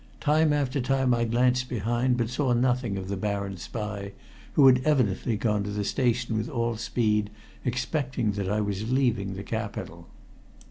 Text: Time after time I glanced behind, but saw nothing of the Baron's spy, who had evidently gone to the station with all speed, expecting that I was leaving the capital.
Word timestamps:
Time 0.19 0.51
after 0.51 0.81
time 0.81 1.13
I 1.13 1.25
glanced 1.25 1.69
behind, 1.69 2.17
but 2.17 2.27
saw 2.31 2.53
nothing 2.53 2.97
of 2.97 3.07
the 3.07 3.15
Baron's 3.15 3.61
spy, 3.61 4.13
who 4.53 4.65
had 4.65 4.81
evidently 4.83 5.37
gone 5.37 5.63
to 5.63 5.69
the 5.69 5.83
station 5.83 6.35
with 6.35 6.49
all 6.49 6.75
speed, 6.75 7.29
expecting 7.63 8.31
that 8.31 8.49
I 8.49 8.61
was 8.61 8.91
leaving 8.91 9.35
the 9.35 9.43
capital. 9.43 10.07